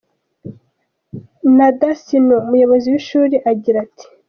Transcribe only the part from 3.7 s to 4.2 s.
ati:.